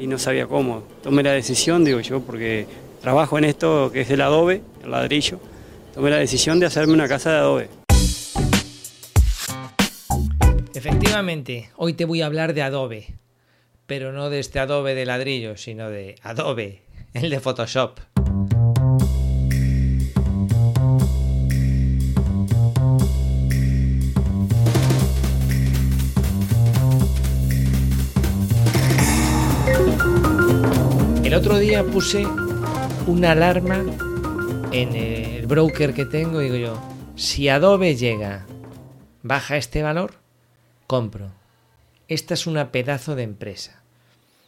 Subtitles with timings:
[0.00, 0.82] y no sabía cómo.
[1.02, 2.66] Tomé la decisión, digo yo, porque
[3.02, 5.38] trabajo en esto que es el adobe, el ladrillo.
[5.94, 7.68] Tomé la decisión de hacerme una casa de adobe.
[10.74, 13.18] Efectivamente, hoy te voy a hablar de Adobe,
[13.86, 16.82] pero no de este Adobe de ladrillo, sino de Adobe,
[17.12, 17.98] el de Photoshop.
[31.30, 32.26] El otro día puse
[33.06, 33.84] una alarma
[34.72, 36.82] en el broker que tengo y digo yo,
[37.14, 38.46] si Adobe llega,
[39.22, 40.14] baja este valor,
[40.88, 41.30] compro.
[42.08, 43.80] Esta es una pedazo de empresa.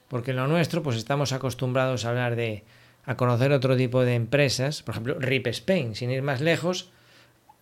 [0.09, 2.65] Porque en lo nuestro, pues estamos acostumbrados a hablar de,
[3.05, 4.83] a conocer otro tipo de empresas.
[4.83, 6.91] Por ejemplo, Rip Spain, sin ir más lejos,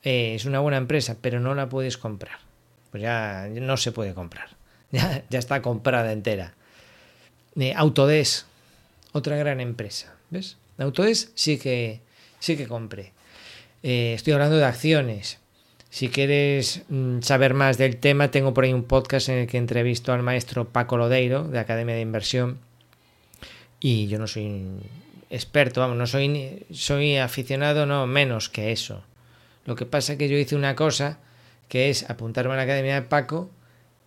[0.03, 2.39] eh, es una buena empresa, pero no la puedes comprar.
[2.91, 4.49] Pues ya no se puede comprar.
[4.93, 6.55] Ya, ya está comprada entera.
[7.55, 8.50] Eh, Autodesk,
[9.13, 10.15] otra gran empresa.
[10.31, 10.57] ¿Ves?
[10.79, 12.01] Autodesk sí que,
[12.39, 13.13] sí que compré.
[13.83, 15.39] Eh, estoy hablando de acciones.
[15.91, 19.59] Si quieres mm, saber más del tema, tengo por ahí un podcast en el que
[19.59, 22.59] entrevisto al maestro Paco Lodeiro, de Academia de Inversión.
[23.81, 24.63] Y yo no soy
[25.31, 29.03] experto, vamos, no soy, soy aficionado, no, menos que eso.
[29.65, 31.19] Lo que pasa es que yo hice una cosa,
[31.69, 33.51] que es apuntarme a la Academia de Paco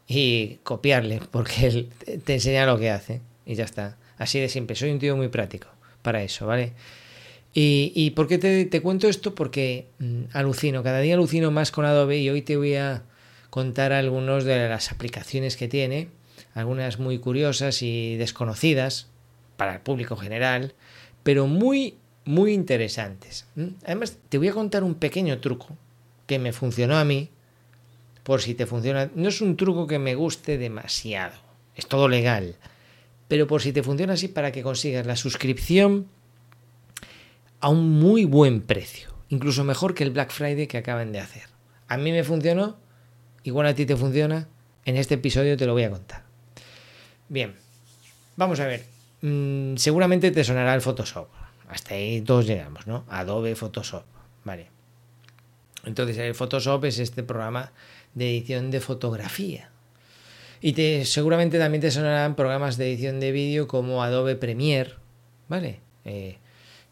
[0.08, 1.90] y copiarle, porque él
[2.23, 3.22] te enseña lo que hace.
[3.45, 3.98] Y ya está.
[4.17, 4.75] Así de simple.
[4.75, 5.67] Soy un tío muy práctico
[6.02, 6.73] para eso, ¿vale?
[7.56, 9.36] ¿Y, por qué te, cuento esto?
[9.36, 13.03] Porque mm, alucino, cada día alucino más con Adobe y hoy te voy a
[13.52, 16.08] contar algunas de las aplicaciones que tiene,
[16.55, 19.08] algunas muy curiosas y desconocidas
[19.55, 20.73] para el público general,
[21.22, 23.45] pero muy, muy interesantes.
[23.86, 25.77] Además, te voy a contar un pequeño truco
[26.25, 27.30] que me funcionó a mí,
[28.23, 29.11] por si te funciona.
[29.14, 31.36] No es un truco que me guste demasiado,
[31.75, 32.55] es todo legal,
[33.34, 36.06] pero por si te funciona así para que consigas la suscripción
[37.62, 41.49] a un muy buen precio, incluso mejor que el Black Friday que acaban de hacer.
[41.88, 42.77] A mí me funcionó,
[43.42, 44.49] igual a ti te funciona,
[44.86, 46.26] en este episodio te lo voy a contar.
[47.27, 47.55] Bien,
[48.36, 48.86] vamos a ver,
[49.23, 51.27] mm, seguramente te sonará el Photoshop,
[51.70, 53.04] hasta ahí todos llegamos, ¿no?
[53.10, 54.04] Adobe Photoshop,
[54.44, 54.67] vale.
[55.86, 57.71] Entonces el Photoshop es este programa
[58.14, 59.73] de edición de fotografía.
[60.66, 64.92] Y te, seguramente también te sonarán programas de edición de vídeo como Adobe Premiere,
[65.50, 65.82] ¿vale?
[66.06, 66.38] Eh,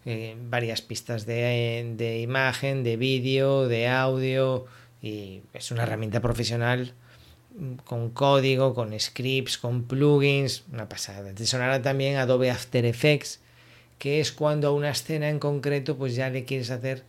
[0.06, 4.66] eh, varias pistas de, imagen, de vídeo, de audio
[5.02, 6.96] y es una herramienta profesional
[7.86, 11.34] con código, con scripts, con plugins, una pasada.
[11.34, 13.40] Te sonará también Adobe After Effects,
[14.00, 17.06] que es cuando a una escena en concreto pues ya le quieres hacer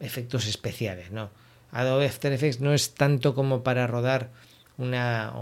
[0.00, 1.30] efectos especiales, ¿no?
[1.70, 4.30] Adobe After Effects no es tanto como para rodar
[4.78, 5.32] una...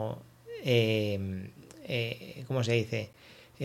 [0.65, 1.51] Eh,
[1.85, 3.11] eh, ¿Cómo se dice?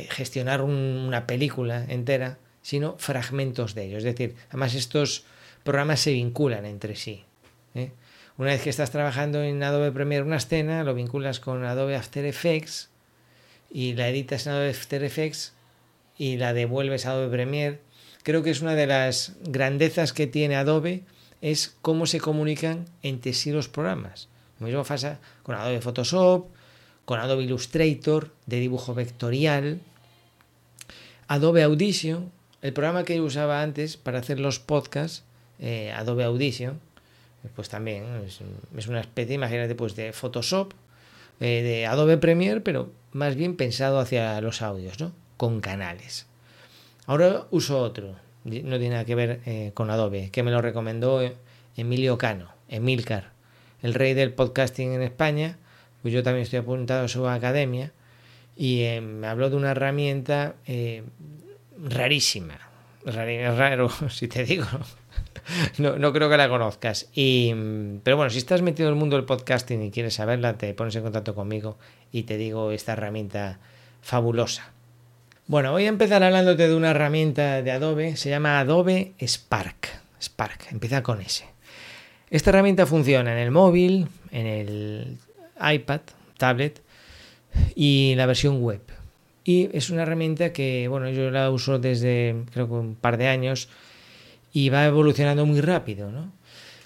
[0.10, 4.00] gestionar una película entera, sino fragmentos de ellos.
[4.00, 5.24] Es decir, además estos
[5.64, 7.24] programas se vinculan entre sí.
[7.76, 7.92] ¿eh?
[8.38, 12.26] Una vez que estás trabajando en Adobe Premiere una escena, lo vinculas con Adobe After
[12.26, 12.90] Effects
[13.72, 15.54] y la editas en Adobe After Effects
[16.18, 17.80] y la devuelves a Adobe Premiere.
[18.24, 21.04] Creo que es una de las grandezas que tiene Adobe
[21.42, 24.28] es cómo se comunican entre sí los programas.
[24.60, 26.48] Lo mismo pasa con Adobe Photoshop,
[27.06, 29.80] con Adobe Illustrator de dibujo vectorial,
[31.28, 35.24] Adobe Audition, el programa que yo usaba antes para hacer los podcasts,
[35.60, 36.80] eh, Adobe Audition,
[37.56, 40.74] pues también es, una especie, imagínate, pues de Photoshop,
[41.40, 45.12] eh, de Adobe Premiere, pero más bien pensado hacia los audios, ¿no?
[45.38, 46.26] Con canales.
[47.06, 51.22] Ahora uso otro, no tiene nada que ver eh, con Adobe, que me lo recomendó
[51.78, 53.32] Emilio Cano, Emilcar,
[53.84, 55.58] el rey del podcasting en España,
[56.06, 57.92] pues yo también estoy apuntado a su academia,
[58.56, 60.54] y me habló de una herramienta
[61.84, 62.60] rarísima.
[63.04, 64.68] Raro, si te digo.
[65.78, 67.10] No, no, creo que la conozcas.
[67.14, 67.54] Y,
[68.04, 70.96] pero bueno, si estás metido en el mundo del podcasting y quieres saberla, te pones
[70.96, 71.78] en contacto conmigo
[72.12, 73.60] y te digo esta herramienta
[74.02, 74.72] fabulosa.
[75.48, 79.90] Bueno, voy a empezar hablándote de una herramienta de Adobe, se llama Adobe Spark.
[80.22, 81.46] Spark, empieza con S.
[82.30, 85.18] Esta herramienta funciona en el móvil, en el
[85.60, 86.02] iPad,
[86.38, 86.82] tablet
[87.76, 88.82] y la versión web.
[89.44, 93.28] Y es una herramienta que, bueno, yo la uso desde creo que un par de
[93.28, 93.70] años
[94.52, 96.32] y va evolucionando muy rápido, ¿no?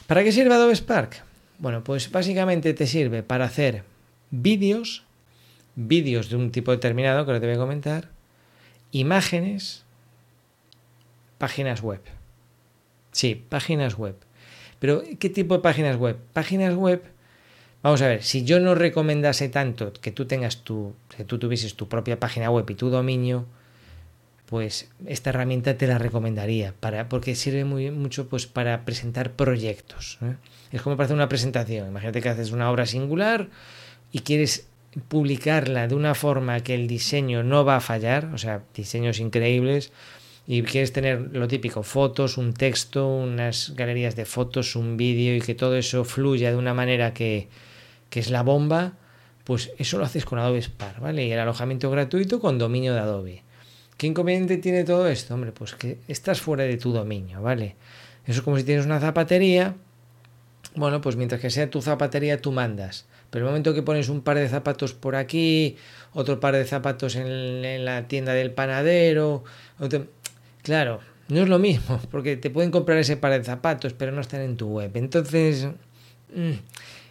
[0.07, 1.23] ¿Para qué sirve Adobe Spark?
[1.59, 3.83] Bueno, pues básicamente te sirve para hacer
[4.31, 5.03] vídeos,
[5.75, 8.09] vídeos de un tipo determinado que lo te voy a comentar,
[8.91, 9.83] imágenes,
[11.37, 12.01] páginas web.
[13.11, 14.15] Sí, páginas web.
[14.79, 16.17] Pero, ¿qué tipo de páginas web?
[16.33, 17.03] Páginas web
[17.81, 21.75] Vamos a ver, si yo no recomendase tanto que tú tengas tu, que tú tuvieses
[21.75, 23.45] tu propia página web y tu dominio,
[24.47, 30.17] pues esta herramienta te la recomendaría para, porque sirve muy, mucho pues, para presentar proyectos.
[30.21, 30.35] ¿eh?
[30.71, 31.87] Es como para hacer una presentación.
[31.87, 33.47] Imagínate que haces una obra singular
[34.11, 34.67] y quieres
[35.07, 39.91] publicarla de una forma que el diseño no va a fallar, o sea, diseños increíbles,
[40.51, 45.41] y quieres tener lo típico, fotos, un texto, unas galerías de fotos, un vídeo y
[45.41, 47.49] que todo eso fluya de una manera que,
[48.09, 48.93] que es la bomba,
[49.43, 51.27] pues eso lo haces con Adobe Spark, ¿vale?
[51.27, 53.43] Y el alojamiento gratuito con dominio de Adobe.
[53.95, 55.35] ¿Qué inconveniente tiene todo esto?
[55.35, 57.75] Hombre, pues que estás fuera de tu dominio, ¿vale?
[58.25, 59.75] Eso es como si tienes una zapatería.
[60.73, 63.05] Bueno, pues mientras que sea tu zapatería, tú mandas.
[63.29, 65.77] Pero el momento que pones un par de zapatos por aquí,
[66.13, 69.43] otro par de zapatos en, la tienda del panadero,
[70.61, 74.21] claro, no es lo mismo, porque te pueden comprar ese par de zapatos, pero no
[74.21, 74.91] están en tu web.
[74.95, 75.67] Entonces,
[76.35, 76.51] mm,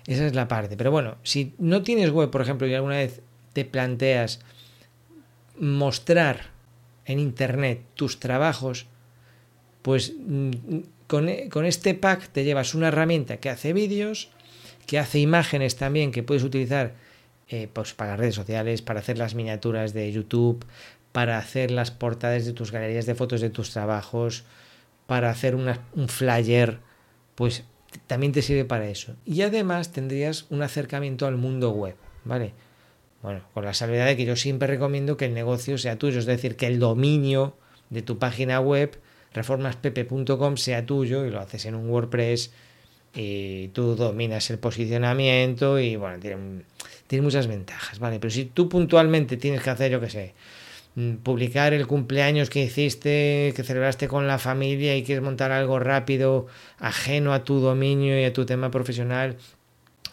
[0.07, 0.77] esa es la parte.
[0.77, 3.21] Pero bueno, si no tienes web, por ejemplo, y alguna vez
[3.53, 4.41] te planteas
[5.59, 6.51] mostrar
[7.05, 8.87] en Internet tus trabajos,
[9.83, 10.51] pues mm,
[11.07, 14.31] con, con este pack te llevas una herramienta que hace vídeos,
[14.87, 16.95] que hace imágenes también que puedes utilizar
[17.51, 20.65] eh, pues para redes sociales, para hacer las miniaturas de YouTube,
[21.19, 24.45] para hacer las portadas de tus galerías de fotos de tus trabajos,
[25.09, 26.79] para hacer un flyer,
[27.35, 27.65] pues
[28.07, 29.17] también te sirve para eso.
[29.27, 32.53] Y además tendrías un acercamiento al mundo web, ¿vale?
[33.21, 36.27] Bueno, con la salvedad de que yo siempre recomiendo que el negocio sea tuyo, es
[36.27, 37.57] decir, que el dominio
[37.91, 38.97] de tu página web,
[39.35, 42.53] reformaspepe.com, sea tuyo y lo haces en un WordPress
[43.13, 46.63] y tú dominas el posicionamiento y bueno, tiene,
[47.09, 48.21] tiene muchas ventajas, ¿vale?
[48.21, 50.35] Pero si tú puntualmente tienes que hacer, yo qué sé,
[51.23, 56.47] publicar el cumpleaños que hiciste, que celebraste con la familia y quieres montar algo rápido,
[56.79, 59.37] ajeno a tu dominio y a tu tema profesional,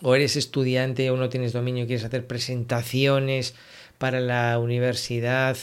[0.01, 3.55] o eres estudiante o no tienes dominio y quieres hacer presentaciones
[3.97, 5.57] para la universidad,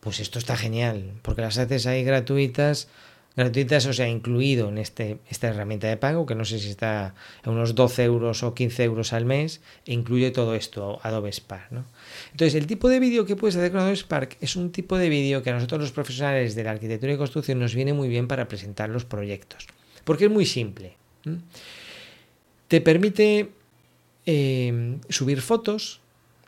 [0.00, 2.88] pues esto está genial, porque las haces ahí gratuitas
[3.36, 7.14] gratuitas, o sea, incluido en este, esta herramienta de pago, que no sé si está
[7.42, 11.70] a unos 12 euros o 15 euros al mes, e incluye todo esto, Adobe Spark.
[11.70, 11.84] ¿no?
[12.32, 15.08] Entonces, el tipo de vídeo que puedes hacer con Adobe Spark es un tipo de
[15.08, 18.28] vídeo que a nosotros los profesionales de la arquitectura y construcción nos viene muy bien
[18.28, 19.66] para presentar los proyectos,
[20.04, 20.96] porque es muy simple.
[22.68, 23.50] Te permite
[24.26, 26.00] eh, subir fotos,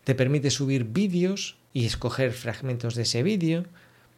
[0.05, 3.65] te permite subir vídeos y escoger fragmentos de ese vídeo,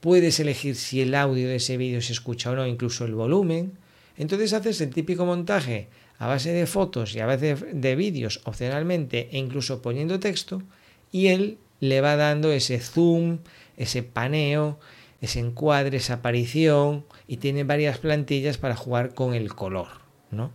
[0.04, 3.78] puedes elegir si el audio de ese vídeo se escucha o no, incluso el volumen.
[4.18, 9.30] Entonces haces el típico montaje a base de fotos y a base de, vídeos opcionalmente
[9.32, 10.62] e incluso poniendo texto
[11.10, 13.38] y él le va dando ese zoom,
[13.78, 14.78] ese paneo,
[15.22, 19.88] ese encuadre, esa aparición y tiene varias plantillas para jugar con el color,
[20.30, 20.52] ¿no?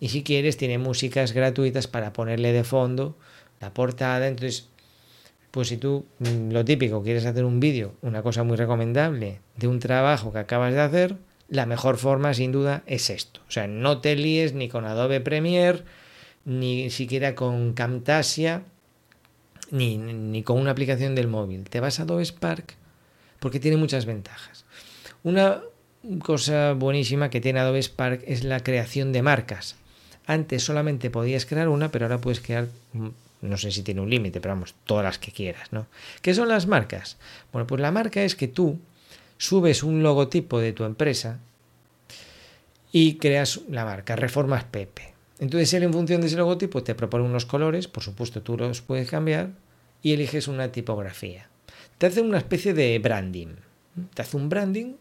[0.00, 3.18] Y si quieres tiene músicas gratuitas para ponerle de fondo
[3.60, 4.70] la portada, entonces
[5.58, 9.66] pues si tú, mm, lo típico, quieres hacer un vídeo, una cosa muy recomendable de
[9.66, 11.16] un trabajo que acabas de hacer,
[11.48, 13.40] la mejor forma sin duda es esto.
[13.48, 15.82] O sea, no te líes ni con Adobe Premiere,
[16.44, 18.62] ni siquiera con Camtasia,
[19.72, 21.68] ni, ni con una aplicación del móvil.
[21.68, 22.76] Te vas a Adobe Spark
[23.40, 24.64] porque tiene muchas ventajas.
[25.24, 25.60] Una
[26.22, 29.74] cosa buenísima que tiene Adobe Spark es la creación de marcas.
[30.24, 32.68] Antes solamente podías crear una, pero ahora puedes crear
[33.40, 35.86] no sé si tiene un límite, pero vamos, todas las que quieras, ¿no?
[36.22, 37.18] ¿Qué son las marcas?
[37.52, 38.78] Bueno, pues la marca es que tú
[39.36, 41.38] subes un logotipo de tu empresa
[42.90, 45.14] y creas la marca, Reformas Pepe.
[45.38, 48.82] Entonces él en función de ese logotipo te propone unos colores, por supuesto tú los
[48.82, 49.50] puedes cambiar
[50.02, 51.48] y eliges una tipografía.
[51.98, 53.54] Te hace una especie de branding.
[54.14, 54.94] Te hace un branding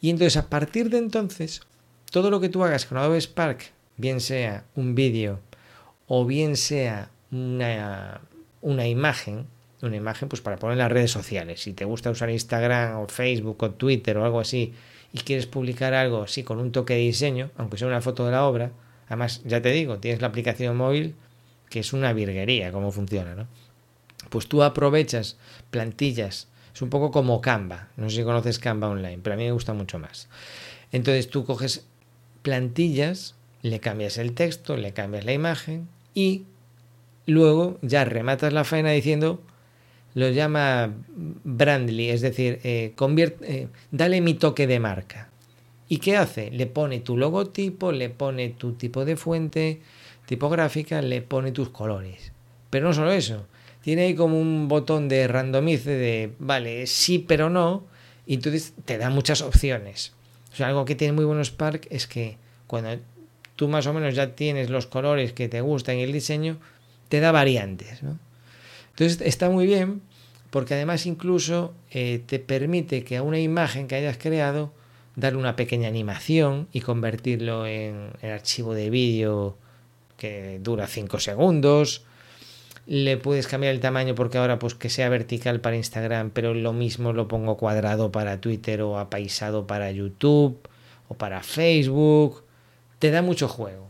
[0.00, 1.62] y entonces a partir de entonces
[2.10, 5.40] todo lo que tú hagas con Adobe Spark, bien sea un vídeo
[6.06, 8.20] o bien sea una,
[8.60, 9.46] una imagen,
[9.82, 11.60] una imagen pues para poner en las redes sociales.
[11.62, 14.74] Si te gusta usar Instagram o Facebook o Twitter o algo así
[15.12, 18.32] y quieres publicar algo así con un toque de diseño, aunque sea una foto de
[18.32, 18.72] la obra,
[19.06, 21.14] además ya te digo, tienes la aplicación móvil
[21.70, 23.46] que es una virguería cómo funciona, ¿no?
[24.30, 25.36] Pues tú aprovechas
[25.70, 29.44] plantillas, es un poco como Canva, no sé si conoces Canva online, pero a mí
[29.44, 30.28] me gusta mucho más.
[30.92, 31.86] Entonces tú coges
[32.42, 36.44] plantillas, le cambias el texto, le cambias la imagen y
[37.26, 39.40] luego ya rematas la faena diciendo,
[40.14, 40.94] lo llama
[41.44, 45.28] Brandly, es decir, eh, eh, dale mi toque de marca.
[45.88, 46.50] ¿Y qué hace?
[46.50, 49.80] Le pone tu logotipo, le pone tu tipo de fuente
[50.26, 52.32] tipográfica, le pone tus colores.
[52.70, 53.46] Pero no solo eso,
[53.82, 57.84] tiene ahí como un botón de randomice de, vale, sí pero no,
[58.26, 60.12] y entonces te da muchas opciones.
[60.58, 62.98] Algo que tiene muy bueno Spark es que cuando
[63.54, 66.56] tú más o menos ya tienes los colores que te gustan y el diseño,
[67.08, 68.02] te da variantes.
[68.02, 68.18] ¿no?
[68.90, 70.02] Entonces está muy bien
[70.50, 74.72] porque además incluso eh, te permite que a una imagen que hayas creado
[75.16, 79.56] darle una pequeña animación y convertirlo en el archivo de vídeo
[80.16, 82.04] que dura 5 segundos.
[82.86, 86.72] Le puedes cambiar el tamaño porque ahora pues que sea vertical para Instagram, pero lo
[86.72, 90.58] mismo lo pongo cuadrado para Twitter o apaisado para YouTube
[91.08, 92.44] o para Facebook.
[92.98, 93.88] Te da mucho juego.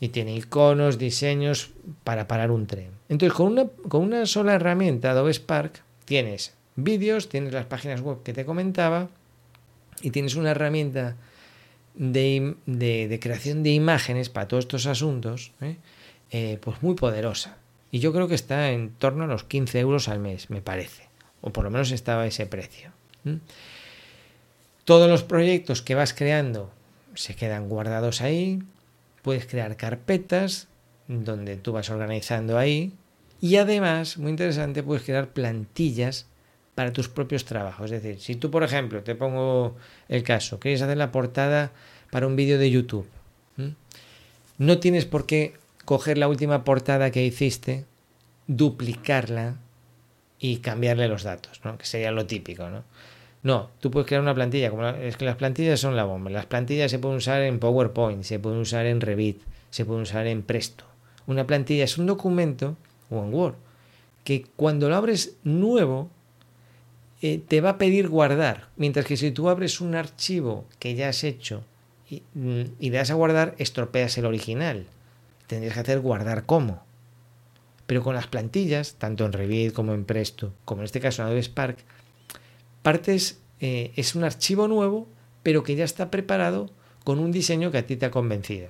[0.00, 1.70] Y tiene iconos, diseños
[2.04, 2.90] para parar un tren.
[3.08, 8.22] Entonces, con una, con una sola herramienta, Adobe Spark, tienes vídeos, tienes las páginas web
[8.22, 9.08] que te comentaba
[10.00, 11.16] y tienes una herramienta
[11.98, 15.76] de, creación de imágenes para todos estos asuntos, ¿eh?
[16.30, 17.56] Eh, pues muy poderosa.
[17.90, 21.08] Y yo creo que está en torno a los 15 euros al mes, me parece.
[21.40, 22.90] O por lo menos estaba ese precio.
[24.84, 26.70] Todos los proyectos que vas creando
[27.14, 28.62] se quedan guardados ahí.
[29.28, 30.68] Puedes crear carpetas
[31.06, 32.94] donde tú vas organizando ahí.
[33.42, 36.24] Y además, muy interesante, puedes crear plantillas
[36.74, 37.92] para tus propios trabajos.
[37.92, 39.76] Es decir, si tú, por ejemplo, te pongo
[40.08, 41.72] el caso, quieres hacer la portada
[42.10, 43.06] para un vídeo de YouTube,
[44.56, 47.84] no tienes por qué coger la última portada que hiciste,
[48.46, 49.56] duplicarla
[50.38, 51.76] y cambiarle los datos, ¿no?
[51.76, 52.70] que sería lo típico.
[52.70, 52.82] ¿no?
[53.42, 56.30] No, tú puedes crear una plantilla, como es que las plantillas son la bomba.
[56.30, 59.40] Las plantillas se pueden usar en PowerPoint, se pueden usar en Revit,
[59.70, 60.84] se pueden usar en Presto.
[61.26, 62.76] Una plantilla es un documento,
[63.10, 63.54] o en Word,
[64.24, 66.10] que cuando lo abres nuevo,
[67.22, 68.68] eh, te va a pedir guardar.
[68.76, 71.62] Mientras que si tú abres un archivo que ya has hecho
[72.08, 74.86] y, mm, le das a guardar, estropeas el original.
[75.46, 76.82] Tendrías que hacer guardar como.
[77.86, 81.28] Pero con las plantillas, tanto en Revit como en Presto, como en este caso en
[81.28, 81.78] Adobe Spark,
[82.82, 85.08] partes eh, es un archivo nuevo,
[85.42, 86.70] pero que ya está preparado
[87.04, 88.68] con un diseño que a ti te ha convencido.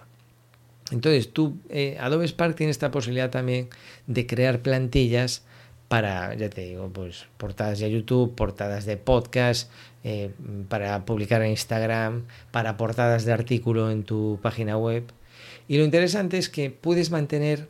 [0.90, 3.68] Entonces, tú, eh, Adobe Spark tiene esta posibilidad también
[4.06, 5.44] de crear plantillas
[5.88, 9.70] para, ya te digo, pues portadas de YouTube, portadas de podcast,
[10.04, 10.30] eh,
[10.68, 15.04] para publicar en Instagram, para portadas de artículo en tu página web.
[15.66, 17.68] Y lo interesante es que puedes mantener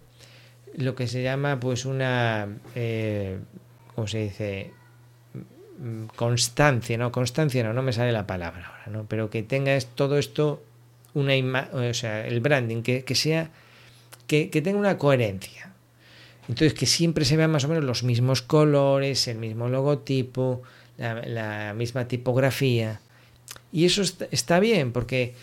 [0.77, 2.49] lo que se llama pues una,
[3.95, 4.78] ¿cómo se dice?
[6.17, 7.13] Constancia, ¿no?
[7.13, 9.07] Constancia no, no me sale la palabra ahora, ¿no?
[9.07, 10.63] Pero que tengas todo esto,
[11.15, 11.35] una
[11.73, 13.51] o sea, el branding, que, sea,
[14.27, 15.73] que, que tenga una coherencia.
[16.49, 20.63] Entonces, que siempre se vean más o menos los mismos colores, el mismo logotipo,
[20.97, 23.01] la, misma tipografía.
[23.71, 25.35] Y eso está, bien, porque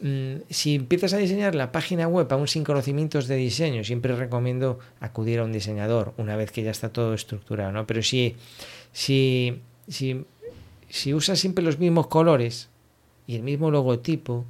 [0.00, 4.80] mm, si empiezas a diseñar la página web aún sin conocimientos de diseño, siempre recomiendo
[5.00, 7.86] acudir a un diseñador una vez que ya está todo estructurado, ¿no?
[7.86, 8.36] Pero si,
[9.92, 10.24] si,
[10.88, 12.68] si usas siempre los mismos colores
[13.26, 14.44] y el mismo logotipo,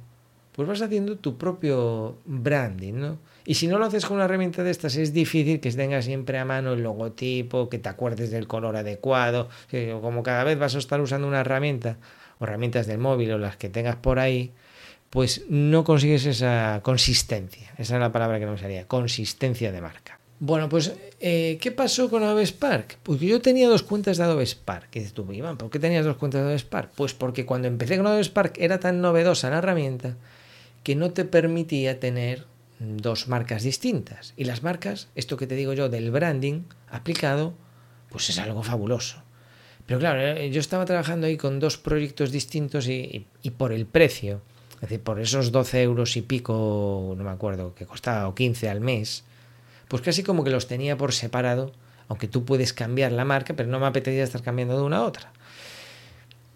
[0.53, 3.17] pues vas haciendo tu propio branding, ¿no?
[3.43, 6.37] Y si no lo haces con una herramienta de estas, es difícil que tengas siempre
[6.37, 9.49] a mano el logotipo, que te acuerdes del color adecuado.
[10.01, 11.97] Como cada vez vas a estar usando una herramienta,
[12.39, 14.51] o herramientas del móvil o las que tengas por ahí,
[15.09, 17.71] pues no consigues esa consistencia.
[17.77, 20.20] Esa es la palabra que no me salía, consistencia de marca.
[20.43, 22.97] Bueno, pues, eh, ¿qué pasó con Adobe Spark?
[23.03, 24.89] Pues yo tenía dos cuentas de Adobe Spark.
[24.95, 26.89] Y dices tú, Iván, ¿por qué tenías dos cuentas de Adobe Spark?
[26.95, 30.17] Pues porque cuando empecé con Adobe Spark era tan novedosa la herramienta
[30.81, 32.47] que no te permitía tener
[32.79, 34.33] dos marcas distintas.
[34.35, 37.53] Y las marcas, esto que te digo yo del branding aplicado,
[38.09, 39.21] pues es algo fabuloso.
[39.85, 43.27] Pero claro, eh, yo estaba trabajando ahí con dos proyectos distintos y,
[43.59, 44.41] por el precio,
[44.73, 48.67] es decir, por esos 12 euros y pico, no me acuerdo, que costaba o 15
[48.67, 49.23] al mes,
[49.91, 51.73] pues casi como que los tenía por separado,
[52.07, 55.03] aunque tú puedes cambiar la marca, pero no me apetecía estar cambiando de una a
[55.03, 55.33] otra.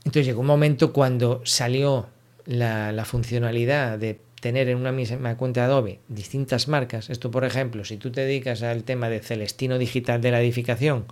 [0.06, 2.08] Entonces llegó un momento cuando salió
[2.46, 7.10] la, funcionalidad de tener en una misma cuenta Adobe distintas marcas.
[7.10, 11.04] Esto, por ejemplo, si tú te dedicas al tema de Celestino Digital de la Edificación,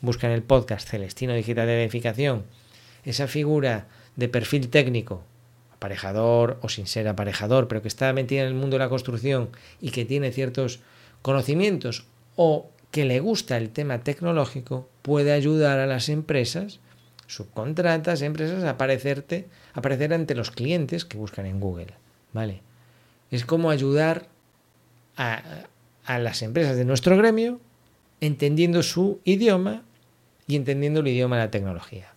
[0.00, 2.44] busca en el podcast Celestino Digital de la Edificación,
[3.04, 5.24] esa figura de perfil técnico,
[5.74, 9.50] aparejador o sin ser aparejador, pero que está metida en el mundo de la construcción
[9.78, 10.80] y que tiene ciertos
[11.22, 12.06] conocimientos
[12.36, 16.80] o que le gusta el tema tecnológico, puede ayudar a las empresas,
[17.26, 21.94] subcontratas, empresas a aparecerte, a aparecer ante los clientes que buscan en Google.
[22.32, 22.62] ¿Vale?
[23.30, 24.28] Es como ayudar
[25.16, 25.42] a,
[26.06, 27.60] las empresas de nuestro gremio
[28.20, 29.82] entendiendo su idioma
[30.46, 32.12] y entendiendo el idioma de la tecnología.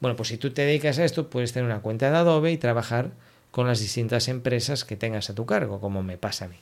[0.00, 2.58] Bueno, pues si tú te dedicas a esto, puedes tener una cuenta de Adobe y
[2.58, 3.10] trabajar
[3.50, 6.56] con las distintas empresas que tengas a tu cargo, como me pasa a mí.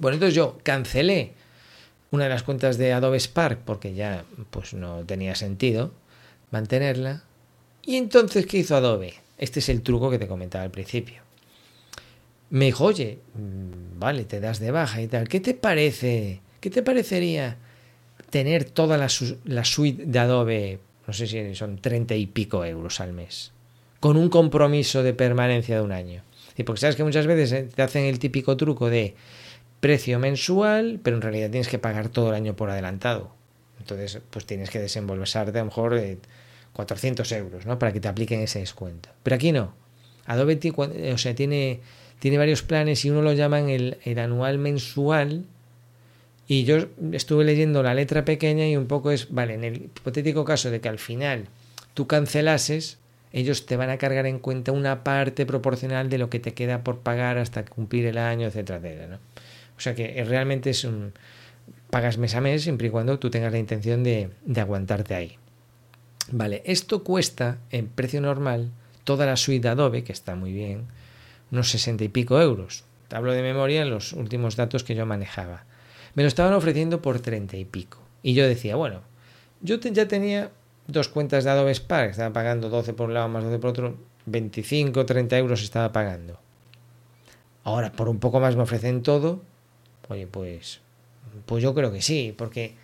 [0.00, 1.32] Bueno, entonces yo cancelé
[2.10, 5.92] una de las cuentas de Adobe Spark porque ya pues no tenía sentido
[6.50, 7.24] mantenerla.
[7.82, 9.14] Y entonces, ¿qué hizo Adobe?
[9.36, 11.24] Este es el truco que te comentaba al principio
[12.54, 16.40] me dijo, oye, mm, vale, te das de baja y tal, ¿qué te parece?
[16.60, 17.56] ¿Qué te parecería
[18.30, 19.08] tener toda la,
[19.44, 23.50] la suite de Adobe, no sé si son treinta y pico euros al mes,
[23.98, 26.22] con un compromiso de permanencia de un año?
[26.56, 29.16] Y porque sabes que muchas veces eh, te hacen el típico truco de
[29.84, 33.34] precio mensual, pero en realidad tienes que pagar todo el año por adelantado.
[33.78, 36.00] Entonces, pues tienes que desembolsarte a lo mejor
[36.72, 37.78] 400 euros, ¿no?
[37.78, 39.10] Para que te apliquen ese descuento.
[39.22, 39.74] Pero aquí no.
[40.24, 40.58] Adobe
[41.12, 41.80] o sea, tiene,
[42.18, 45.44] tiene varios planes y uno lo llaman el, el anual mensual.
[46.48, 50.46] Y yo estuve leyendo la letra pequeña y un poco es, vale, en el hipotético
[50.46, 51.48] caso de que al final
[51.92, 52.96] tú cancelases,
[53.34, 56.82] ellos te van a cargar en cuenta una parte proporcional de lo que te queda
[56.82, 59.08] por pagar hasta cumplir el año, etcétera, etcétera.
[59.08, 59.33] ¿no?
[59.76, 61.12] O sea que realmente es un,
[61.90, 65.38] pagas mes a mes siempre y cuando tú tengas la intención de, de aguantarte ahí.
[66.30, 68.70] Vale, esto cuesta en precio normal
[69.04, 70.86] toda la suite de Adobe, que está muy bien,
[71.52, 72.84] unos 60 y pico euros.
[73.08, 75.64] Te hablo de memoria en los últimos datos que yo manejaba.
[76.14, 77.98] Me lo estaban ofreciendo por 30 y pico.
[78.22, 79.02] Y yo decía, bueno,
[79.60, 80.50] yo ya tenía
[80.86, 83.96] dos cuentas de Adobe Spark, estaba pagando 12 por un lado más 12 por otro,
[84.26, 86.38] 25, 30 euros estaba pagando.
[87.62, 89.42] Ahora, por un poco más me ofrecen todo.
[90.08, 90.80] Oye, pues,
[91.46, 92.74] pues yo creo que sí, porque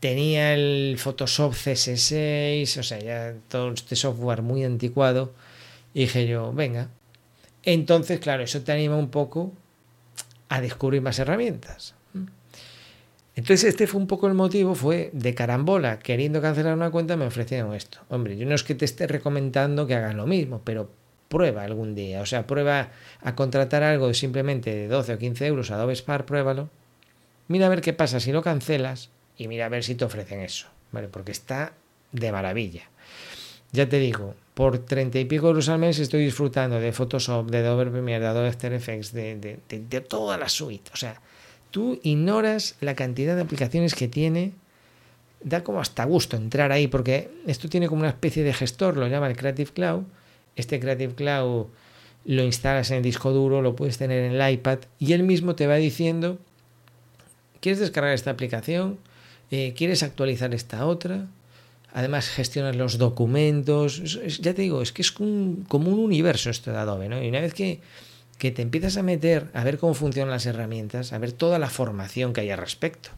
[0.00, 5.32] tenía el Photoshop CS6, o sea, ya todo este software muy anticuado.
[5.94, 6.88] Y dije yo, venga.
[7.62, 9.52] Entonces, claro, eso te anima un poco
[10.48, 11.94] a descubrir más herramientas.
[13.34, 17.24] Entonces, este fue un poco el motivo, fue de carambola, queriendo cancelar una cuenta, me
[17.24, 18.00] ofrecieron esto.
[18.08, 20.90] Hombre, yo no es que te esté recomendando que hagas lo mismo, pero
[21.28, 22.20] prueba algún día.
[22.20, 22.90] O sea, prueba
[23.22, 26.70] a contratar algo simplemente de 12 o 15 euros, Adobe Spark, pruébalo.
[27.48, 30.40] Mira a ver qué pasa si lo cancelas y mira a ver si te ofrecen
[30.40, 31.08] eso, ¿vale?
[31.08, 31.72] Porque está
[32.12, 32.82] de maravilla.
[33.72, 37.58] Ya te digo, por treinta y pico euros al mes estoy disfrutando de Photoshop, de
[37.58, 40.90] Adobe Premiere, de Adobe After Effects, de, de, de, toda la suite.
[40.92, 41.20] O sea,
[41.70, 44.52] tú ignoras la cantidad de aplicaciones que tiene.
[45.40, 49.06] Da como hasta gusto entrar ahí, porque esto tiene como una especie de gestor, lo
[49.06, 50.02] llama el Creative Cloud.
[50.58, 51.66] Este Creative Cloud
[52.24, 55.54] lo instalas en el disco duro, lo puedes tener en el iPad y él mismo
[55.54, 56.38] te va diciendo,
[57.60, 58.98] ¿quieres descargar esta aplicación?
[59.50, 61.26] Eh, quieres actualizar esta otra,
[61.94, 66.76] además gestionas los documentos, ya te digo, es que es como un universo esto de
[66.76, 67.22] Adobe, ¿no?
[67.22, 67.80] Y una vez que,
[68.36, 71.70] que te empiezas a meter a ver cómo funcionan las herramientas, a ver toda la
[71.70, 73.08] formación que hay al respecto,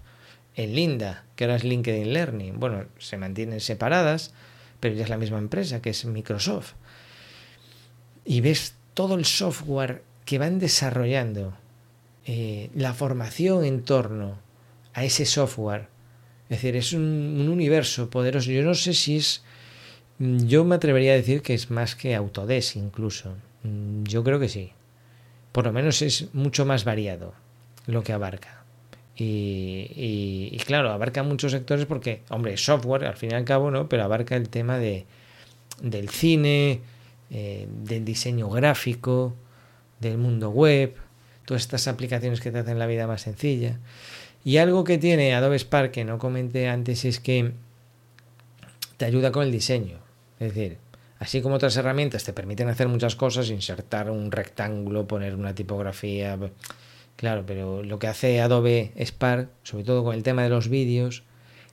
[0.55, 4.33] en Linda, que ahora es LinkedIn Learning, bueno, se mantienen separadas,
[4.79, 6.75] pero ya es la misma empresa, que es Microsoft,
[8.25, 11.55] y ves todo el software que van desarrollando,
[12.27, 14.39] eh, la formación en torno
[14.95, 15.89] a ese software,
[16.45, 18.51] es decir, es un, universo poderoso.
[18.51, 19.43] Yo no sé si es...
[20.19, 23.35] Yo me atrevería a decir que es más que Autodesk incluso.
[24.05, 24.73] Yo creo que sí.
[25.53, 27.35] Por lo menos es mucho más variado
[27.87, 28.65] lo que abarca.
[29.17, 33.89] Y, claro, abarca muchos sectores porque, hombre, software al fin y al cabo, ¿no?
[33.89, 35.05] Pero abarca el tema de,
[35.83, 36.81] del cine,
[37.31, 39.35] eh, del diseño gráfico,
[40.01, 40.95] del mundo web,
[41.45, 43.79] todas estas aplicaciones que te hacen la vida más sencilla.
[44.45, 47.53] Y algo que tiene Adobe Spark que no comenté antes es que
[48.97, 49.99] te ayuda con el diseño.
[50.39, 50.79] Es decir,
[51.19, 56.39] así como otras herramientas te permiten hacer muchas cosas, insertar un rectángulo, poner una tipografía.
[57.17, 61.23] Claro, pero lo que hace Adobe Spark, sobre todo con el tema de los vídeos,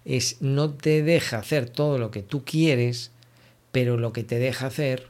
[0.05, 3.11] es no te deja hacer todo lo que tú quieres,
[3.71, 5.07] pero lo que te deja hacer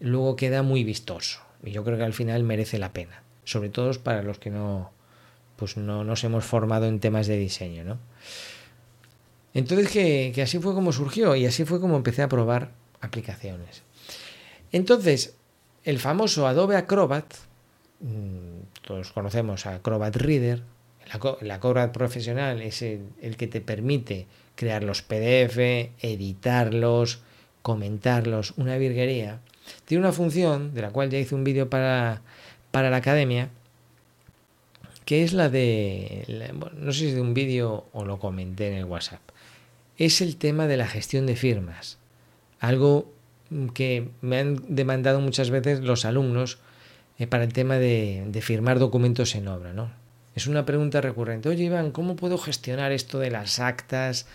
[0.00, 1.40] luego queda muy vistoso.
[1.62, 3.22] Y yo creo que al final merece la pena.
[3.44, 4.90] Sobre todo para los que no,
[5.56, 7.98] pues no nos hemos formado en temas de diseño, ¿no?
[9.54, 13.82] Entonces que, así fue como surgió y así fue como empecé a probar aplicaciones.
[14.70, 15.34] Entonces,
[15.84, 17.24] el famoso Adobe Acrobat,
[18.00, 20.62] mm, todos conocemos a Acrobat Reader,
[21.40, 27.20] el Acrobat profesional es el, que te permite crear los PDF, editarlos,
[27.62, 29.40] comentarlos, una virguería.
[29.84, 32.22] Tiene una función, de la cual ya hice un vídeo para,
[32.70, 33.50] para la academia,
[35.04, 38.84] que es la de, no sé si de un vídeo o lo comenté en el
[38.84, 39.20] WhatsApp,
[39.98, 41.98] es el tema de la gestión de firmas.
[42.58, 43.10] Algo
[43.72, 46.58] que me han demandado muchas veces los alumnos
[47.18, 49.72] eh, para el tema de, firmar documentos en obra.
[49.72, 49.90] ¿no?
[50.34, 51.48] Es una pregunta recurrente.
[51.48, 54.26] Oye, Iván, ¿cómo puedo gestionar esto de las actas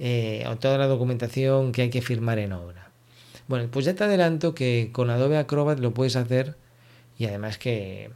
[0.00, 2.87] eh, o toda la documentación que hay que firmar en obra?
[3.48, 6.56] Bueno, pues ya te adelanto que con Adobe Acrobat lo puedes hacer
[7.18, 8.10] y además que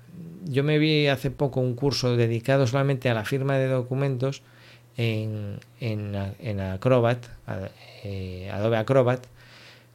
[0.44, 4.42] yo me vi hace poco un curso dedicado solamente a la firma de documentos
[4.96, 7.24] en, en, Acrobat,
[8.04, 9.24] eh, Adobe Acrobat,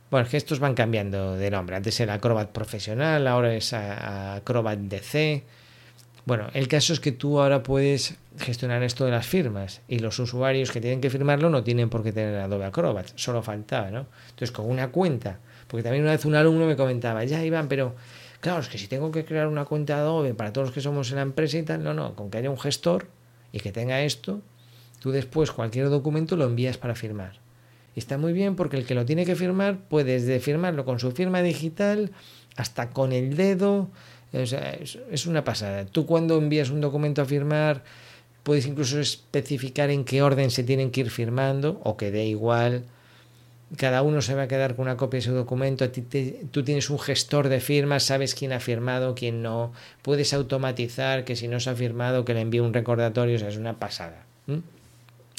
[0.10, 1.76] Bueno, es que estos van cambiando de nombre.
[1.76, 5.44] Antes era Acrobat Profesional, ahora es Acrobat DC.
[6.26, 10.20] Bueno, el caso es que tú ahora puedes gestionar esto de las firmas y los
[10.20, 14.06] usuarios que tienen que firmarlo no tienen por qué tener Adobe Acrobat, solo faltaba, ¿no?
[14.30, 17.96] Entonces, con una cuenta, porque también una vez un alumno me comentaba, ya Iván, pero
[18.40, 21.10] claro, es que si tengo que crear una cuenta Adobe para todos los que somos
[21.10, 23.08] en la empresa y tal, no, no, con que haya un gestor
[23.52, 24.42] y que tenga esto,
[25.00, 27.40] tú después cualquier documento lo envías para firmar.
[27.96, 31.00] Y está muy bien porque el que lo tiene que firmar puede desde firmarlo con
[31.00, 32.12] su firma digital
[32.56, 33.90] hasta con el dedo.
[34.34, 35.86] es, una pasada.
[35.86, 37.84] Tú cuando envías un documento a firmar
[38.48, 42.86] puedes incluso especificar en qué orden se tienen que ir firmando o que dé igual.
[43.76, 45.92] Cada uno se va a quedar con una copia de su documento.
[45.92, 49.74] tú tienes un gestor de firmas, sabes quién ha firmado, quién no.
[50.02, 53.36] Puedes automatizar que si no se ha firmado, que le envíe un recordatorio.
[53.36, 54.24] O sea, es una pasada.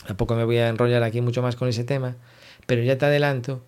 [0.07, 2.16] Tampoco me voy a enrollar aquí mucho más con ese tema,
[2.66, 3.62] pero ya te adelanto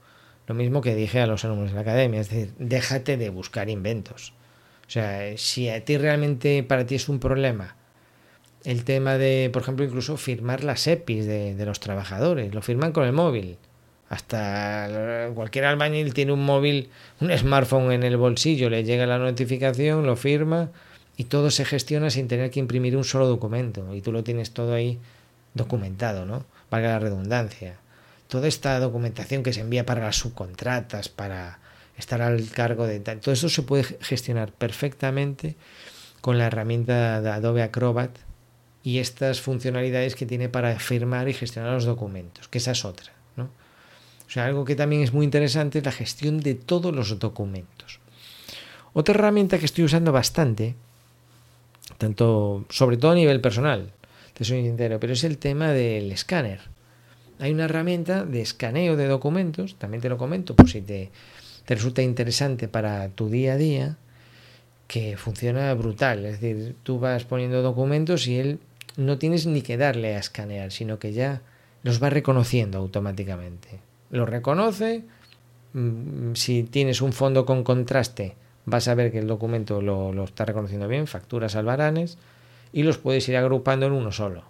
[0.48, 3.70] lo mismo que dije a los alumnos de la academia, es decir, déjate de buscar
[3.70, 4.34] inventos.
[4.86, 7.79] O sea, si a ti realmente para ti es un problema
[8.64, 12.92] el tema de, por ejemplo, incluso firmar las EPIs de, de los trabajadores, lo firman
[12.92, 13.56] con el móvil.
[14.08, 20.04] Hasta cualquier albañil tiene un móvil, un smartphone en el bolsillo, le llega la notificación,
[20.04, 20.70] lo firma
[21.16, 23.94] y todo se gestiona sin tener que imprimir un solo documento.
[23.94, 24.98] Y tú lo tienes todo ahí
[25.54, 26.44] documentado, ¿no?
[26.70, 27.76] Valga la redundancia.
[28.26, 31.60] Toda esta documentación que se envía para las subcontratas, para
[31.96, 35.56] estar al cargo de tal, todo eso se puede gestionar perfectamente
[36.20, 38.10] con la herramienta de Adobe Acrobat
[38.82, 43.12] y estas funcionalidades que tiene para firmar y gestionar los documentos, que esa es otra,
[43.36, 43.44] ¿no?
[44.26, 47.98] O sea, algo que también es muy interesante es la gestión de todos los documentos.
[48.92, 50.74] Otra herramienta que estoy usando bastante,
[51.98, 53.92] tanto sobre todo a nivel personal,
[54.34, 56.60] te soy sincero, pero es el tema del escáner.
[57.38, 61.10] Hay una herramienta de escaneo de documentos, también te lo comento por si te,
[61.64, 63.96] te resulta interesante para tu día a día,
[64.86, 66.24] que funciona brutal.
[66.24, 68.58] Es decir, tú vas poniendo documentos y él
[69.00, 71.40] no tienes ni que darle a escanear, sino que ya
[71.82, 73.80] los va reconociendo automáticamente.
[74.10, 75.04] Lo reconoce,
[75.72, 78.34] mm, si tienes un fondo con contraste,
[78.66, 82.18] vas a ver que el documento lo, está reconociendo bien, facturas albaranes,
[82.72, 84.44] y los puedes ir agrupando en uno solo.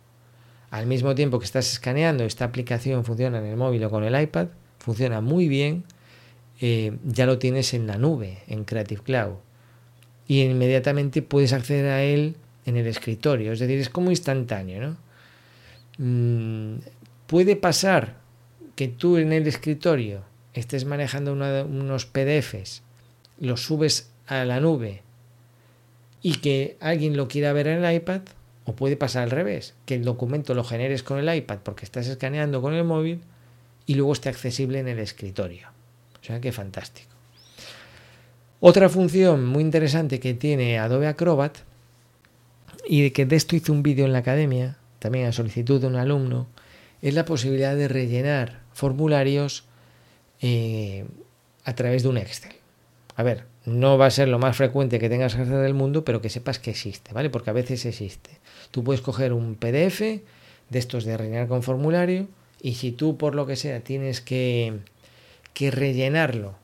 [0.70, 4.20] Al mismo tiempo que estás escaneando, esta aplicación funciona en el móvil o con el
[4.20, 5.84] iPad, funciona muy bien,
[6.60, 9.34] eh, ya lo tienes en la nube, en Creative Cloud.
[10.26, 14.80] Y inmediatamente puedes acceder a él en el escritorio, es decir, es como instantáneo.
[14.80, 14.96] ¿no?
[15.98, 16.80] Mm,
[17.26, 18.16] puede pasar
[18.76, 20.22] que tú en el escritorio
[20.54, 22.82] estés manejando unos PDFs,
[23.38, 25.02] los subes a la nube
[26.22, 28.22] y que alguien lo quiera ver en el iPad,
[28.64, 32.06] o puede pasar al revés, que el documento lo generes con el iPad porque estás
[32.06, 33.20] escaneando con el móvil
[33.86, 35.68] y luego esté accesible en el escritorio.
[36.20, 37.10] O sea que fantástico.
[38.60, 41.58] Otra función muy interesante que tiene Adobe Acrobat,
[42.90, 45.86] y de que de esto hice un vídeo en la academia, también a solicitud de
[45.86, 46.48] un alumno,
[47.02, 49.62] es la posibilidad de rellenar formularios
[50.40, 51.04] eh,
[51.64, 52.50] a través de un Excel.
[53.14, 56.04] A ver, no va a ser lo más frecuente que tengas que hacer del mundo,
[56.04, 57.30] pero que sepas que existe, ¿vale?
[57.30, 58.30] Porque a veces existe.
[58.72, 60.22] Tú puedes coger un PDF de
[60.72, 62.26] estos de rellenar con formulario
[62.60, 64.80] y si tú por lo que sea tienes que,
[65.54, 66.56] que rellenarlo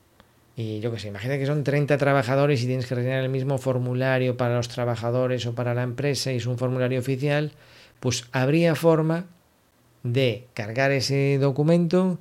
[0.57, 3.59] y yo qué sé, imagina que son 30 trabajadores y tienes que rellenar el mismo
[3.59, 7.53] formulario para los trabajadores o para la empresa y es un formulario oficial,
[8.01, 9.27] pues habría forma
[10.03, 12.19] de cargar ese documento,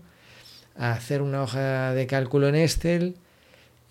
[0.76, 3.16] hacer una hoja de cálculo en Excel,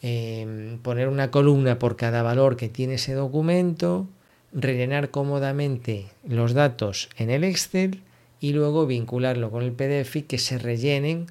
[0.06, 4.06] Em, poner una columna por cada valor que tiene ese documento,
[4.52, 8.02] rellenar cómodamente los datos en el Excel
[8.38, 11.24] y luego vincularlo con el PDF y que se rellenen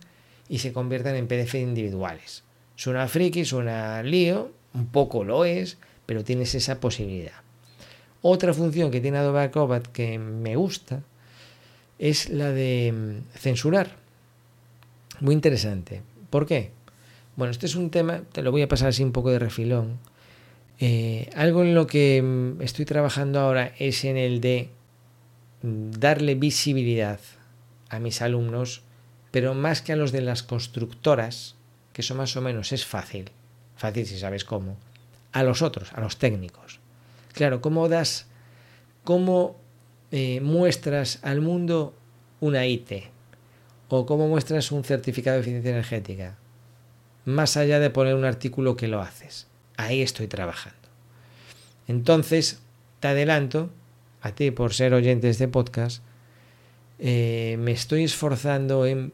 [0.49, 2.41] y se conviertan en PDF individuales.
[2.75, 7.43] Suena friki, suena lío, un poco lo es, pero tienes esa posibilidad.
[8.21, 11.03] Otra función que tiene Adobe Acrobat que me gusta
[11.99, 13.95] es la de mm, censurar.
[15.19, 16.01] Muy interesante.
[16.29, 16.71] ¿Por qué?
[17.35, 19.99] Bueno, este es un tema, te lo voy a pasar así un poco de refilón.
[20.79, 24.69] Eh, algo en lo que mm, estoy trabajando ahora es en el de
[25.61, 27.19] mm, darle visibilidad
[27.89, 28.81] a mis alumnos,
[29.31, 31.55] pero más que a los de las constructoras,
[31.93, 33.31] que eso más o menos es fácil,
[33.75, 34.77] fácil si sabes cómo,
[35.31, 36.79] a los otros, a los técnicos.
[37.31, 38.27] Claro, ¿cómo das,
[39.03, 39.55] cómo
[40.11, 41.93] eh, muestras al mundo
[42.39, 42.91] una IT?
[43.89, 46.37] ¿O cómo muestras un certificado de eficiencia energética?
[47.25, 49.47] más allá de poner un artículo que lo haces.
[49.77, 50.77] Ahí estoy trabajando.
[51.87, 52.61] Entonces,
[52.99, 53.69] te adelanto,
[54.21, 56.03] a ti por ser oyente de este podcast,
[56.99, 59.13] eh, me estoy esforzando en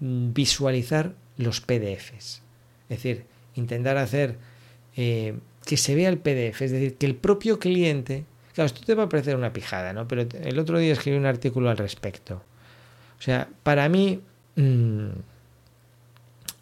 [0.00, 2.42] visualizar los PDFs.
[2.88, 4.36] Es decir, intentar hacer
[4.96, 8.94] eh, que se vea el PDF, es decir, que el propio cliente, claro, esto te
[8.94, 10.06] va a parecer una pijada, ¿no?
[10.06, 12.42] Pero el otro día escribí un artículo al respecto.
[13.18, 14.20] O sea, para mí
[14.56, 15.08] mmm,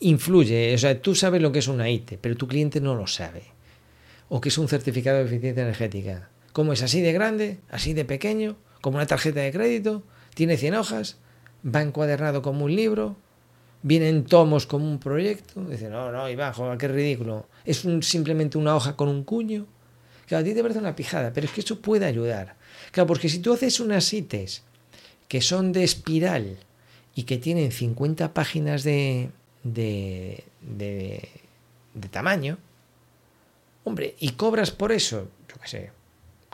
[0.01, 3.07] influye, o sea, tú sabes lo que es una IT, pero tu cliente no lo
[3.07, 3.43] sabe.
[4.29, 6.31] O que es un certificado de eficiencia energética.
[6.53, 10.03] ¿Cómo es así de grande, así de pequeño, como una tarjeta de crédito?
[10.35, 11.19] Tiene 100 hojas,
[11.65, 13.17] va encuadernado como un libro,
[13.85, 15.63] viene en tomos como un proyecto.
[15.67, 17.47] Dice, no, no, Iván, joder, qué ridículo.
[17.67, 19.67] Es un, simplemente una hoja con un cuño.
[20.27, 22.57] Claro, a ti te parece una pijada, pero es que eso puede ayudar.
[22.91, 24.63] Claro, porque si tú haces unas ITES
[25.29, 26.57] que son de espiral
[27.15, 29.29] y que tienen 50 páginas de,
[29.63, 31.29] de, de,
[31.93, 32.57] de tamaño,
[33.85, 35.91] hombre, y cobras por eso, yo qué sé,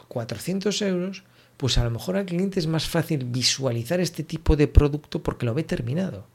[0.09, 1.23] 400 euros,
[1.57, 5.47] pues a lo mejor al cliente es más fácil visualizar este tipo de producto porque
[5.47, 6.27] lo ve terminado.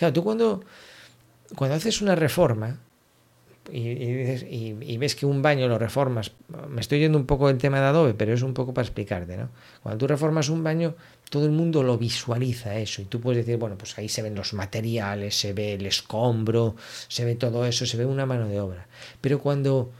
[0.00, 0.64] Claro, tú cuando,
[1.54, 2.80] cuando haces una reforma
[3.70, 6.32] y, ves que un baño lo reformas,
[6.70, 9.36] me estoy yendo un poco del tema de Adobe, pero es un poco para explicarte,
[9.36, 9.50] ¿no?
[9.82, 10.94] Cuando tú reformas un baño,
[11.28, 14.34] todo el mundo lo visualiza eso y tú puedes decir, bueno, pues ahí se ven
[14.34, 16.76] los materiales, se ve el escombro,
[17.08, 18.86] se ve todo eso, se ve una mano de obra.
[19.20, 19.92] Pero cuando,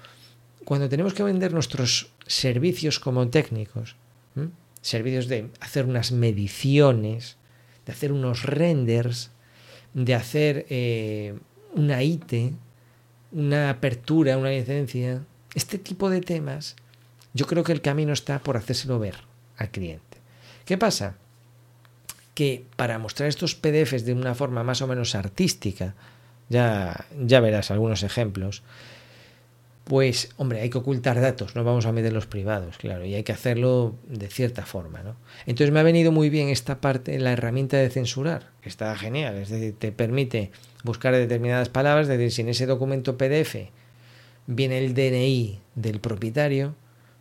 [0.64, 3.96] cuando tenemos que vender nuestros servicios como técnicos,
[4.80, 7.36] servicios de hacer unas mediciones,
[7.84, 9.30] de hacer unos renders,
[9.94, 11.34] de hacer eh,
[11.74, 12.54] una IT,
[13.32, 15.22] una apertura, una licencia,
[15.54, 16.76] este tipo de temas,
[17.34, 19.16] yo creo que el camino está por hacérselo ver
[19.56, 20.18] al cliente.
[20.64, 21.16] ¿Qué pasa?
[22.34, 25.94] Que para mostrar estos PDFs de una forma más o menos artística,
[26.48, 28.62] ya, ya verás algunos ejemplos,
[29.90, 33.24] pues hombre, hay que ocultar datos, no vamos a meter los privados, claro, y hay
[33.24, 35.16] que hacerlo de cierta forma, ¿no?
[35.46, 39.34] Entonces me ha venido muy bien esta parte, la herramienta de censurar, que está genial,
[39.38, 40.52] es decir, te permite
[40.84, 43.56] buscar determinadas palabras, es decir, si en ese documento PDF
[44.46, 46.76] viene el DNI del propietario,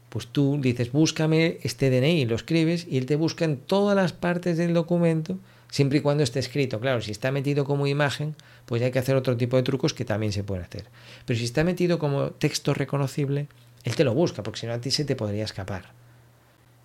[0.10, 4.14] pues tú dices, búscame este DNI, lo escribes y él te busca en todas las
[4.14, 6.80] partes del documento siempre y cuando esté escrito.
[6.80, 10.06] Claro, si está metido como imagen, pues hay que hacer otro tipo de trucos que
[10.06, 10.86] también se pueden hacer.
[11.26, 13.48] Pero si está metido como texto reconocible,
[13.84, 15.92] él te lo busca, porque si no a ti se te podría escapar.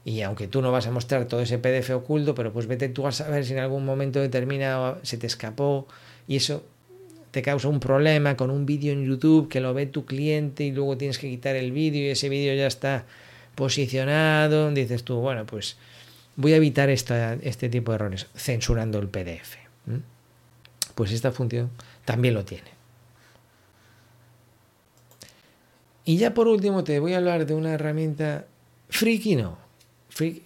[0.05, 3.07] Y aunque tú no vas a mostrar todo ese PDF oculto, pero pues vete tú
[3.07, 5.89] a saber si en algún momento determinado se te escapó
[6.29, 6.63] y eso
[7.31, 10.73] te causa un problema con un vídeo en YouTube que lo ve tu cliente y
[10.73, 13.07] luego tienes que quitar el vídeo y ese vídeo ya está
[13.55, 14.71] posicionado.
[14.71, 15.79] Dices tú, bueno, pues
[16.37, 19.57] voy a evitar este tipo de errores censurando el PDF.
[20.95, 21.71] Pues esta función
[22.05, 22.73] también lo tiene.
[26.05, 28.47] Y ya por último te voy a hablar de una herramienta
[28.91, 29.59] friki no.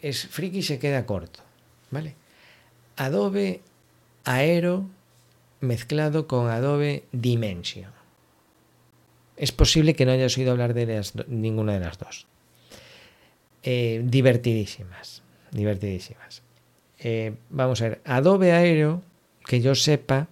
[0.02, 1.40] Es friki se queda corto.
[1.90, 2.14] ¿Vale?
[2.96, 3.60] Adobe
[4.24, 4.86] Aero
[5.60, 7.90] mezclado con Adobe Dimension.
[9.36, 12.26] Es posible que no hayas oído hablar de las, ninguna de las dos.
[13.62, 16.42] Eh, divertidísimas divertidísimas.
[16.98, 19.02] Eh, vamos a ver, Adobe Aero,
[19.46, 20.28] que yo sepa,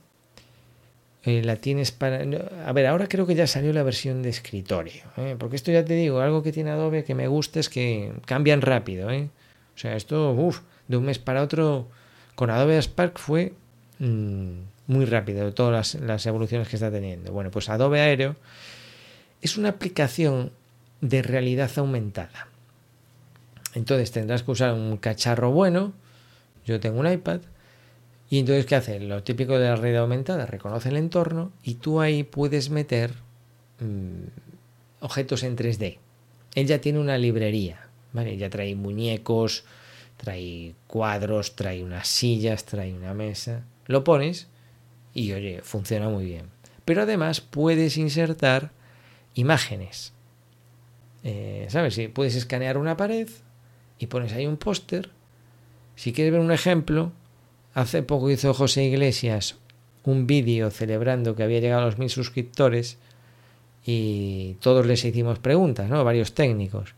[1.25, 2.25] eh, la tienes para...
[2.67, 5.37] A ver, ahora creo que ya salió la versión de escritorio, ¿eh?
[5.39, 8.63] porque esto ya te digo, algo que tiene Adobe que me gusta es que cambian
[8.63, 9.11] rápido.
[9.11, 9.29] ¿eh?
[9.75, 10.35] O sea, esto,
[10.89, 11.89] de un mes para otro,
[12.35, 13.53] con Adobe Spark fue
[13.99, 17.33] mmm, muy rápido, todas las, las evoluciones que está teniendo.
[17.33, 18.37] Bueno, pues Adobe Aero
[19.43, 20.53] es una aplicación
[21.01, 22.49] de realidad aumentada.
[23.77, 25.93] Entonces tendrás que usar un cacharro bueno.
[26.65, 27.43] Yo tengo un iPad.
[28.31, 28.99] Y entonces, ¿qué hace?
[29.01, 33.13] Lo típico de la realidad aumentada, reconoce el entorno y tú ahí puedes meter
[33.79, 34.29] mmm,
[35.01, 35.99] objetos en 3D.
[36.55, 38.39] Él ya tiene una librería, ¿vale?
[38.39, 39.65] Ya trae muñecos,
[40.17, 43.63] trae cuadros, trae unas sillas, trae una mesa.
[43.85, 44.49] Lo pones
[45.13, 46.47] y, oye, funciona muy bien.
[46.87, 48.71] Pero además puedes insertar
[49.35, 50.15] imágenes.
[51.25, 52.01] Eh, ¿Sabes?
[52.15, 53.29] Puedes escanear una pared,
[53.99, 55.11] y pones ahí un póster.
[55.95, 57.13] Si quieres ver un ejemplo,
[57.75, 59.57] hace poco hizo José Iglesias
[60.05, 62.99] un vídeo celebrando que había llegado a los mil suscriptores
[63.85, 66.03] y todos les hicimos preguntas, ¿no?
[66.05, 66.95] Varios técnicos.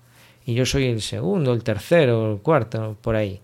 [0.46, 3.40] Y yo soy el segundo, el tercero, el cuarto, por ahí.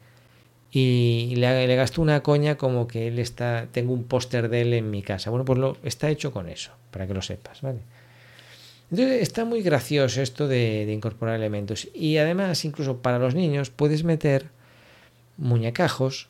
[0.71, 4.91] Y le, gastó una coña como que él está, tengo un póster de él en
[4.91, 5.31] mi casa.
[5.31, 7.81] Bueno, pues lo está hecho con eso, para que lo sepas, ¿vale?
[8.99, 11.89] Está muy gracioso esto de, incorporar elementos.
[11.95, 14.51] Y además, incluso para los niños, puedes meter
[15.37, 16.29] muñecajos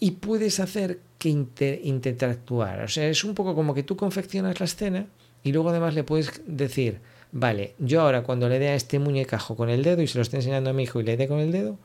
[0.00, 2.82] y puedes hacer que inter, interactuar.
[2.82, 5.06] O sea, es un poco como que tú confeccionas la escena
[5.42, 7.00] y luego además le puedes decir,
[7.32, 10.22] vale, yo ahora cuando le dé a este muñecajo con el dedo y se lo
[10.22, 11.78] esté enseñando a mi hijo y le dé con el dedo,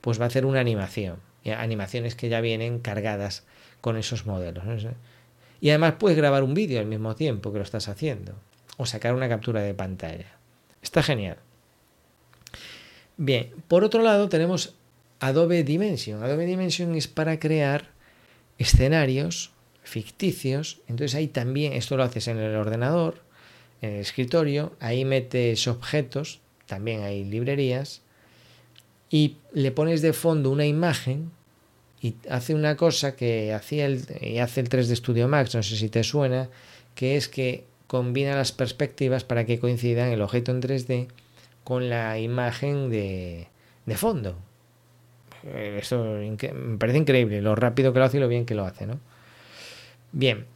[0.00, 1.16] pues va a hacer una animación.
[1.44, 3.44] Animaciones que ya vienen cargadas
[3.80, 4.64] con esos modelos.
[5.60, 8.34] Y además puedes grabar un vídeo al mismo tiempo que lo estás haciendo.
[8.76, 10.32] O sacar una captura de pantalla.
[10.82, 11.38] Está genial.
[13.16, 14.74] Bien, por otro lado tenemos
[15.20, 16.22] Adobe Dimension.
[16.22, 17.90] Adobe Dimension es para crear
[18.58, 20.80] escenarios ficticios.
[20.88, 23.22] Entonces ahí también, esto lo haces en el ordenador,
[23.80, 28.02] en el escritorio, ahí metes objetos, también hay librerías,
[29.10, 31.30] y le pones de fondo una imagen
[32.02, 34.02] y hace una cosa que hacía el,
[34.42, 36.48] hace el 3D Studio Max, no sé si te suena,
[36.94, 41.08] que es que combina las perspectivas para que coincidan el objeto en 3D
[41.64, 43.48] con la imagen de,
[43.86, 44.36] de fondo.
[45.44, 48.64] Eh, Esto me parece increíble, lo rápido que lo hace y lo bien que lo
[48.64, 48.98] hace, ¿no?
[50.12, 50.46] Bien,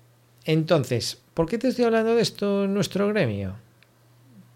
[0.44, 3.56] entonces, ¿por qué te estoy hablando de esto en nuestro gremio?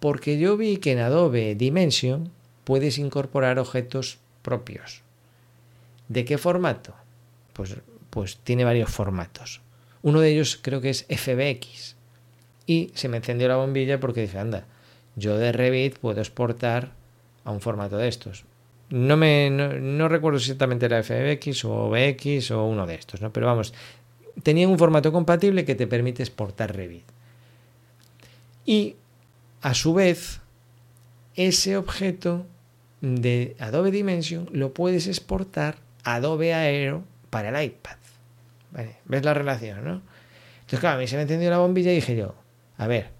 [0.00, 2.30] Porque yo vi que en Adobe Dimension
[2.64, 5.02] puedes incorporar objetos propios.
[6.08, 6.94] ¿De qué formato?
[7.52, 7.76] Pues,
[8.10, 9.60] pues tiene varios formatos.
[10.02, 11.93] Uno de ellos creo que es FBX.
[12.66, 14.64] Y se me encendió la bombilla porque dije, anda,
[15.16, 16.92] yo de Revit puedo exportar
[17.44, 18.44] a un formato de estos.
[18.90, 23.33] No, me, no, recuerdo si exactamente era FBX o OBX o uno de estos, ¿no?
[23.33, 23.74] Pero vamos,
[24.42, 27.05] tenían un formato compatible que te permite exportar Revit.
[28.66, 28.96] Y
[29.62, 30.40] a su vez,
[31.35, 32.46] ese objeto
[33.00, 37.96] de Adobe Dimension lo puedes exportar a Adobe Aero para el iPad.
[39.05, 40.03] ¿Ves la relación, no?
[40.61, 42.35] Entonces, claro, a mí se me encendió la bombilla y dije yo,
[42.76, 43.10] a ver,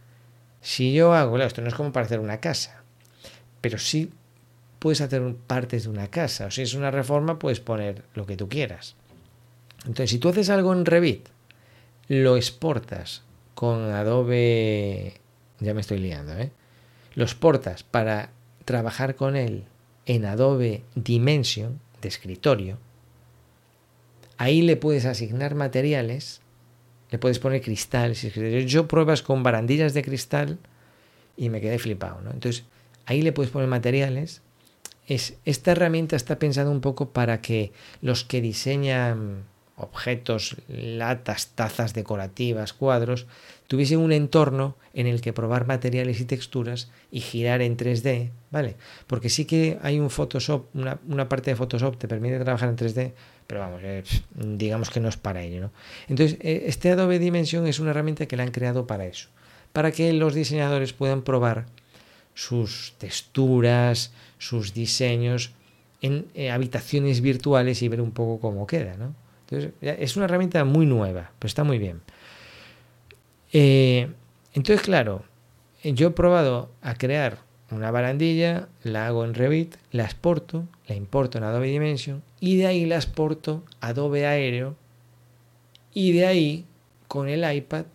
[0.61, 2.83] si yo hago, esto no es como para hacer una casa,
[3.61, 4.11] pero sí
[4.79, 8.37] puedes hacer partes de una casa, o si es una reforma, puedes poner lo que
[8.37, 8.97] tú quieras.
[9.87, 11.29] Entonces, si tú haces algo en Revit,
[12.09, 13.23] lo exportas
[13.55, 15.21] con Adobe,
[15.61, 16.51] ya me estoy liando, ¿eh?
[17.15, 18.31] Lo exportas para
[18.65, 19.65] trabajar con él
[20.07, 22.79] en Adobe Dimension de escritorio.
[24.37, 26.41] Ahí le puedes asignar materiales,
[27.15, 28.27] le puedes poner cristales.
[28.67, 30.59] Yo pruebas con barandillas de cristal
[31.37, 32.33] y me quedé flipado, ¿no?
[32.33, 32.65] Entonces,
[33.07, 34.43] ahí le puedes poner materiales.
[35.07, 37.71] Es, esta herramienta está pensada un poco para que
[38.03, 39.45] los que diseñan
[39.77, 43.29] objetos, latas, tazas decorativas, cuadros,
[43.69, 48.75] tuviesen un entorno en el que probar materiales y texturas y girar en 3D, ¿vale?
[49.07, 53.13] Porque sí que hay un Photoshop, una, parte de Photoshop te permite trabajar en 3D,
[53.47, 54.03] pero vamos, eh,
[54.35, 55.71] digamos que no es para ello, ¿no?
[56.09, 59.29] Entonces, eh, este Adobe Dimension es una herramienta que la han creado para eso,
[59.73, 61.67] para que los diseñadores puedan probar
[62.35, 65.53] sus texturas, sus diseños
[66.01, 69.15] en eh, habitaciones virtuales y ver un poco cómo queda, ¿no?
[69.83, 72.01] es una herramienta muy nueva, pero está muy bien.
[73.53, 75.23] Entonces, claro,
[75.85, 77.39] yo he probado a crear
[77.71, 82.67] una barandilla, la hago en Revit, la exporto, la importo en Adobe Dimension y de
[82.67, 84.77] ahí la exporto a Adobe Aéreo
[85.93, 86.65] y de ahí
[87.09, 87.87] con el iPad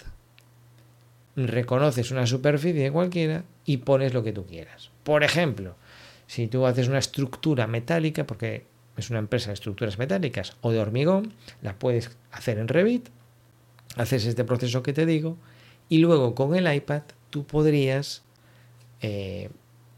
[1.36, 4.89] reconoces una superficie cualquiera y pones lo que tú quieras.
[5.03, 5.75] Por ejemplo,
[6.27, 8.65] si tú haces una estructura metálica, porque
[8.97, 13.10] es una empresa de estructuras metálicas o de hormigón, la puedes hacer en Revit,
[13.95, 15.38] haces este proceso que te digo,
[15.88, 18.23] y luego con el iPad tú podrías
[19.01, 19.49] eh,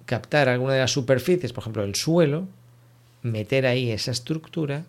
[0.06, 2.48] captar alguna de las superficies, por ejemplo el suelo,
[3.22, 4.86] meter ahí esa estructura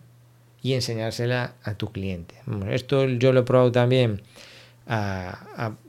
[0.61, 2.35] y enseñársela a tu cliente.
[2.69, 4.21] esto yo lo he probado también.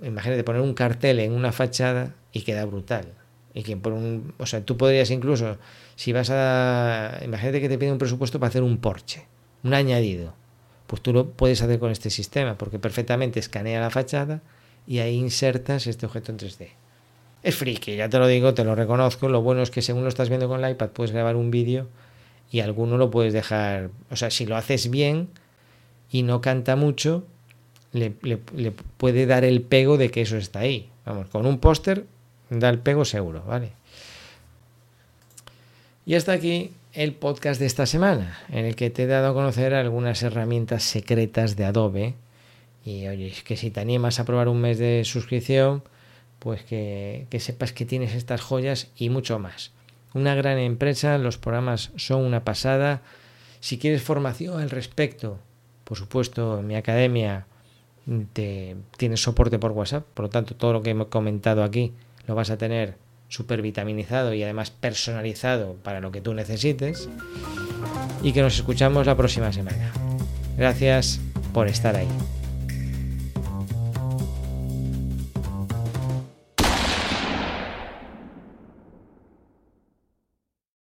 [0.03, 3.07] imagínate poner un cartel en una fachada y queda brutal.
[3.55, 5.59] Y que por un, o sea, tú podrías incluso
[5.95, 7.21] si vas a.
[7.25, 9.27] Imagínate que te pide un presupuesto para hacer un Porsche,
[9.63, 10.35] un añadido.
[10.89, 14.43] Pues tú lo puedes hacer con este sistema, porque perfectamente escanea la fachada
[14.87, 16.69] y ahí insertas este objeto en 3D.
[17.45, 19.29] Es friki, ya te lo digo, te lo reconozco.
[19.29, 21.87] Lo bueno es que según lo estás viendo con el iPad puedes grabar un vídeo
[22.51, 23.91] y alguno lo puedes dejar.
[24.11, 25.29] O sea, si lo haces bien
[26.11, 27.27] y no canta mucho,
[27.93, 30.89] le, le puede dar el pego de que eso está ahí.
[31.05, 32.07] Vamos, con un póster
[32.49, 33.73] da el pego seguro, ¿vale?
[36.07, 39.35] Y hasta aquí el podcast de esta semana, en el que te he dado a
[39.35, 42.15] conocer algunas herramientas secretas de Adobe.
[42.87, 45.83] Y oye, es que si te animas a probar un mes de suscripción,
[46.45, 49.73] pues que, sepas que tienes estas joyas y mucho más.
[50.13, 53.01] Una gran empresa, los programas son una pasada.
[53.61, 55.39] Si quieres formación al respecto,
[55.85, 57.47] por supuesto, en mi academia
[58.35, 61.95] te, tienes soporte por WhatsApp, por lo tanto, todo lo que he comentado aquí
[62.27, 62.99] lo vas a tener
[63.29, 67.09] súper vitaminizado y además personalizado para lo que tú necesites.
[68.23, 69.93] Y que nos escuchamos la próxima semana.
[70.59, 71.21] Gracias
[71.55, 72.09] por estar ahí.